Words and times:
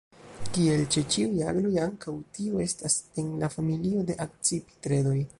Kiel 0.53 0.79
ĉe 0.95 1.01
ĉiuj 1.15 1.43
agloj, 1.51 1.73
ankaŭ 1.83 2.13
tiu 2.37 2.63
estas 2.65 2.95
en 3.23 3.29
la 3.43 3.51
familio 3.57 4.07
de 4.11 4.17
Akcipitredoj. 4.27 5.19